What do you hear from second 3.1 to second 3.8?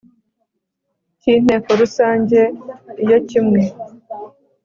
kimwe